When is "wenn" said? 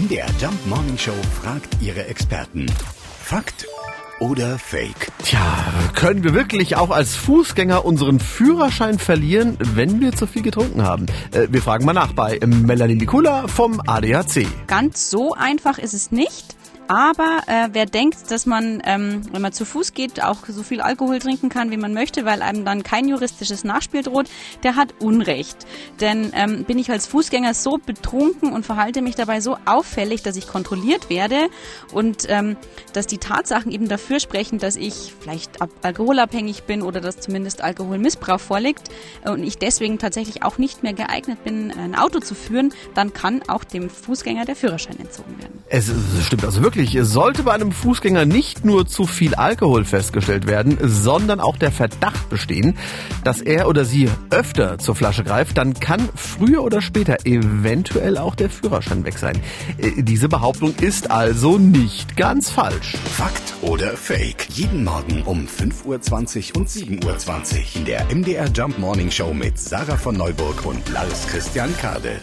9.60-10.00, 19.30-19.40